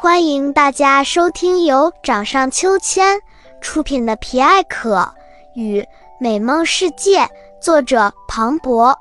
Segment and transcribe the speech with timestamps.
[0.00, 3.20] 欢迎大家收听由掌上秋千
[3.60, 5.12] 出品的《皮艾可
[5.56, 5.84] 与
[6.20, 7.22] 美梦世界》，
[7.60, 8.96] 作者庞博。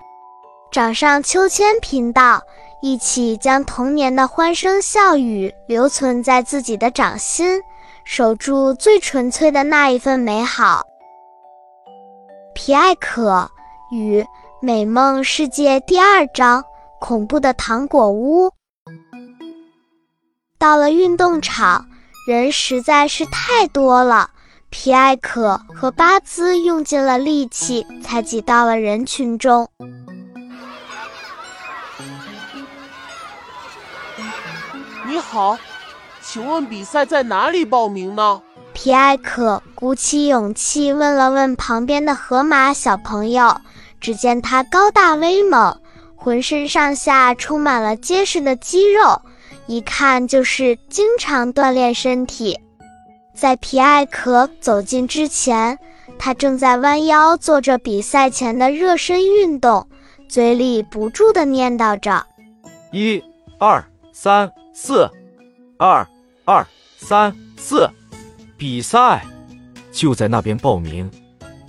[0.72, 2.42] 掌上秋千频道，
[2.82, 7.62] 一起将童年的欢声笑语留存在自己的掌心，
[8.04, 10.84] 守住最纯粹的那一份美好。
[12.56, 13.48] 皮艾可
[13.92, 14.26] 与
[14.60, 16.66] 美梦世界第二章：
[17.00, 18.50] 恐怖的糖果屋。
[20.60, 21.86] 到了运动场，
[22.28, 24.32] 人实在是太多了。
[24.70, 29.70] 皮艾可和巴兹用尽了力气，才挤到了人群中。
[35.06, 35.58] 你好，
[36.22, 38.42] 请问比赛在哪里报名呢？
[38.74, 43.62] 皮艾可鼓起勇气问了问旁边的河马小朋友。
[44.00, 45.80] 只见他高大威猛，
[46.16, 49.22] 浑身上下充满了结实的肌肉。
[49.68, 52.60] 一看就是经常锻炼身体。
[53.36, 55.78] 在皮艾可走近之前，
[56.18, 59.88] 他正在弯腰做着比赛前的热身运动，
[60.28, 62.26] 嘴里不住地念叨着
[62.92, 63.22] ：“一、
[63.60, 65.08] 二、三、四，
[65.78, 66.08] 二、
[66.46, 66.66] 二、
[66.98, 67.88] 三、四，
[68.58, 69.24] 比赛
[69.92, 71.12] 就在那边报名。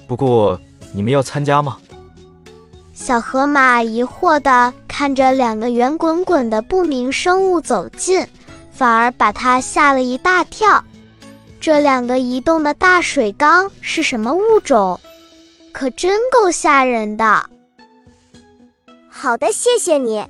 [0.07, 0.59] 不过
[0.95, 1.79] 你们要参加吗？”
[2.95, 8.27] 小河马疑惑地看着两个圆滚滚的不明生物走近，
[8.73, 10.83] 反而把他吓了一大跳。
[11.61, 14.99] 这两个移动的大水缸是什么物种？
[15.71, 17.49] 可真够吓人的！
[19.09, 20.27] 好的，谢谢你。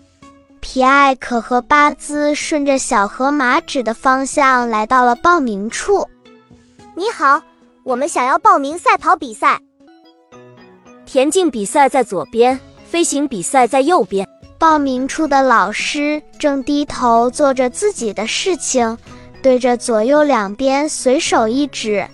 [0.61, 6.07] 皮艾可和巴兹顺着小河马指的方向来到了报名处。
[6.95, 7.41] 你好，
[7.85, 9.59] 我们想要报名赛跑比赛。
[11.07, 14.29] 田径比赛在左边，飞行比赛在右边。
[14.59, 18.99] 报名处的老师正低头做着自己的事情，
[19.41, 22.05] 对着左右两边随手一指，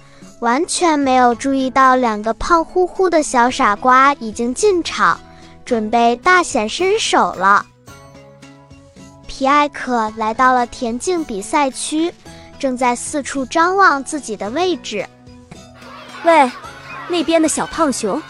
[0.41, 5.19] 完全没有注意到两个胖乎乎的小傻瓜已经进场，
[5.64, 7.64] 准备大显身手了。
[9.27, 12.13] 皮埃克来到了田径比赛区，
[12.58, 15.07] 正在四处张望自己的位置。
[16.24, 16.51] 喂，
[17.08, 18.23] 那边的小胖熊。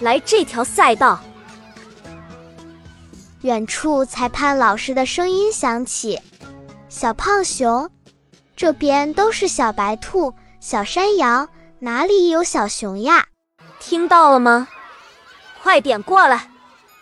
[0.00, 1.20] 来这条赛道。
[3.42, 6.20] 远处裁判老师的声音响起
[6.88, 7.88] ：“小胖熊，
[8.56, 11.48] 这边都是小白兔、小山羊，
[11.78, 13.26] 哪里有小熊呀？
[13.78, 14.66] 听到了吗？
[15.62, 16.50] 快点过来，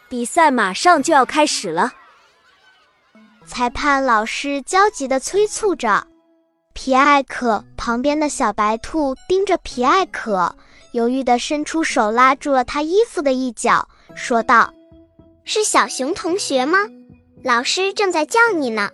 [0.08, 1.92] 比赛马上就要开始了。”
[3.46, 6.06] 裁判老师焦急地催促着。
[6.72, 10.54] 皮艾可旁边的小白兔盯着皮艾可。
[10.92, 14.72] 犹豫地伸出手，拉住了他衣服的一角，说道
[15.44, 16.78] ：“是小熊同学吗？
[17.42, 18.90] 老师正在叫你呢。”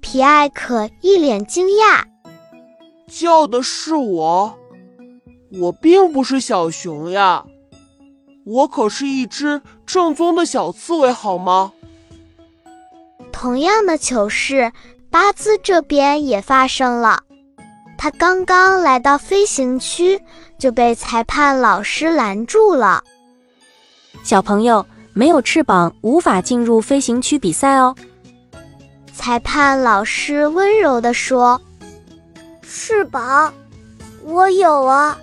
[0.00, 2.04] 皮艾可一脸惊讶
[3.08, 4.58] ：“叫的是我？
[5.60, 7.44] 我并不是小熊呀，
[8.44, 11.72] 我可是一只正宗的小刺猬，好吗？”
[13.32, 14.72] 同样的糗事，
[15.10, 17.22] 巴兹这边也发生了。
[17.96, 20.20] 他刚刚来到飞行区，
[20.58, 23.02] 就被裁判老师拦住了。
[24.24, 27.94] 小朋友没有翅膀，无法进入飞行区比赛哦。
[29.12, 31.60] 裁判老师温柔地说
[32.66, 33.52] ：“翅膀，
[34.24, 35.16] 我有啊。”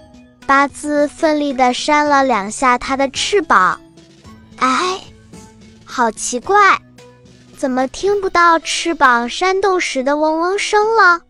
[0.46, 3.80] 八字奋力地扇了两下他的翅膀。
[4.58, 5.00] 哎，
[5.84, 6.80] 好奇怪，
[7.58, 11.22] 怎么听不到翅膀扇动时的嗡嗡声了？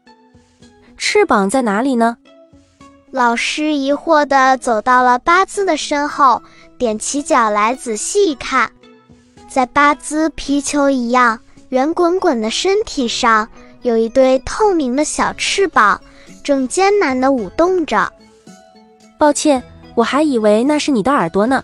[0.97, 2.17] 翅膀在哪里呢？
[3.11, 6.41] 老师疑惑地走到了巴兹的身后，
[6.79, 8.72] 踮起脚来仔细一看，
[9.49, 11.38] 在巴兹皮球一样
[11.69, 13.50] 圆滚滚的身体上，
[13.81, 16.00] 有一对透明的小翅膀，
[16.41, 18.09] 正艰难地舞动着。
[19.17, 19.61] 抱歉，
[19.94, 21.61] 我还以为那是你的耳朵呢。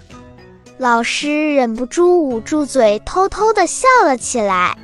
[0.77, 4.77] 老师忍不住捂住嘴，偷偷地笑了起来。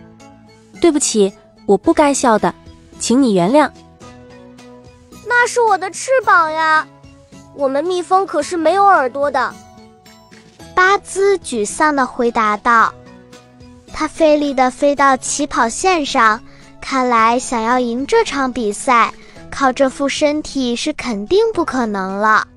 [0.79, 1.34] 对不起，
[1.66, 2.55] 我不该笑的，
[2.99, 3.70] 请你原谅。
[5.35, 6.88] 那是我的翅膀呀！
[7.53, 9.53] 我们蜜蜂可是没有耳朵的。
[10.74, 12.94] 巴兹沮丧地回答道。
[13.91, 16.40] 他费力地飞到起跑线上，
[16.80, 19.14] 看来想要赢这场比赛，
[19.52, 22.47] 靠这副身体是肯定不可能了。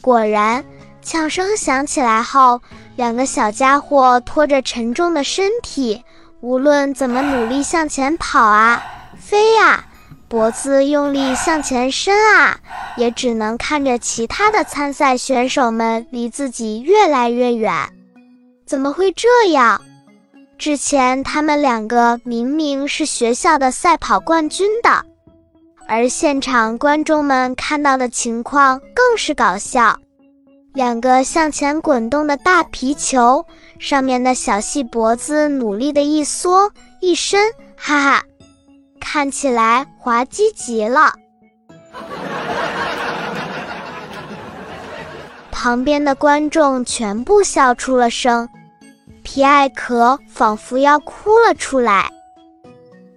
[0.00, 0.64] 果然，
[1.02, 2.60] 枪声响起来后，
[2.94, 6.04] 两个小家伙拖着沉重的身体，
[6.40, 8.80] 无论怎么努力向前跑啊，
[9.18, 9.84] 飞呀。
[10.32, 12.58] 脖子用力向前伸啊，
[12.96, 17.70] 也只能看着其他的参赛选手们离自己越来越远。
[18.64, 19.78] 怎么会这样？
[20.56, 25.04] 之前他们两个明明是学校的赛跑冠军的，
[25.86, 29.98] 而现场观众们看到的情况更是搞笑。
[30.72, 33.44] 两个向前滚动的大皮球，
[33.78, 38.24] 上面的小细脖子努力的一缩一伸，哈哈，
[39.02, 41.12] 看起来滑稽极了。
[45.50, 48.48] 旁边的观众全部笑出了声，
[49.22, 52.10] 皮艾可仿佛要哭了出来。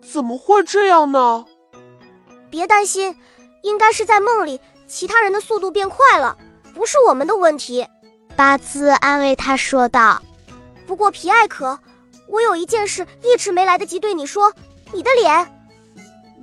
[0.01, 1.45] 怎么会这样呢？
[2.49, 3.15] 别担心，
[3.61, 6.37] 应该是在梦里，其他人的速度变快了，
[6.73, 7.87] 不是我们的问题。
[8.35, 10.21] 巴兹安慰他说道。
[10.85, 11.79] 不过皮艾可，
[12.27, 14.53] 我有一件事一直没来得及对你说，
[14.91, 15.54] 你的脸。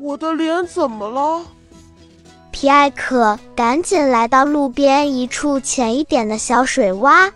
[0.01, 1.45] 我的脸怎么了？
[2.51, 7.31] 皮埃可赶紧来到路边一处浅一点的小水洼，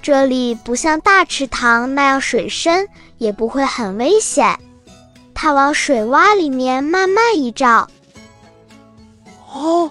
[0.00, 2.88] 这里不像大池塘那样水深，
[3.18, 4.58] 也不会很危险。
[5.34, 7.88] 他往水洼里面慢慢一照，
[9.52, 9.90] 哦！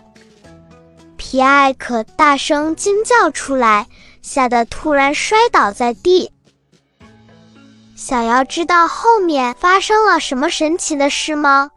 [1.18, 3.88] 皮埃可大声惊叫出来，
[4.22, 6.32] 吓得突然摔倒在地。
[7.96, 11.70] 想要知道后面发生了什么神奇的事吗？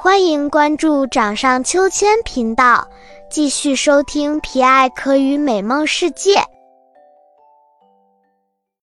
[0.00, 2.88] 欢迎关注掌上秋千频道，
[3.28, 6.40] 继续收听皮艾可与美梦世界。